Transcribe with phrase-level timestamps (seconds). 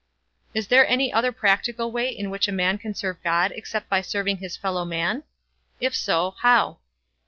[0.55, 4.01] Is there any other practical way in which a man can serve God except by
[4.01, 5.21] serving his fellowmen?
[5.79, 6.79] If so, how?